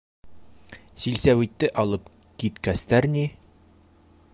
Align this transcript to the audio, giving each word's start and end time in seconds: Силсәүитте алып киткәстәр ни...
Силсәүитте 1.03 1.69
алып 1.85 2.09
киткәстәр 2.45 3.13
ни... 3.19 3.29